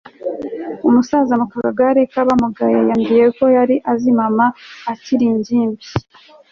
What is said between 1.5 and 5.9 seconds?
kagare kabamugaye yambwiye ko yari azi mama akiri ingimbi